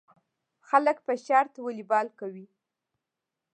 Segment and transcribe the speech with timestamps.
[0.69, 2.45] خلک په شرط والیبال کوي.